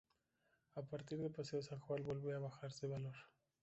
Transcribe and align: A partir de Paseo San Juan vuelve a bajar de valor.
A 0.73 0.81
partir 0.81 1.19
de 1.19 1.29
Paseo 1.29 1.61
San 1.61 1.77
Juan 1.81 2.01
vuelve 2.03 2.33
a 2.33 2.39
bajar 2.39 2.71
de 2.73 2.87
valor. 2.87 3.15